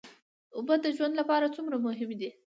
[0.57, 2.29] اوبه د ژوند لپاره څومره مهمې دي